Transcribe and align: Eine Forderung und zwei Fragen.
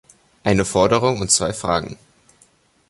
Eine 0.43 0.65
Forderung 0.65 1.19
und 1.21 1.29
zwei 1.29 1.53
Fragen. 1.53 1.95